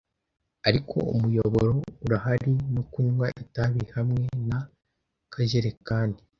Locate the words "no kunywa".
2.73-3.27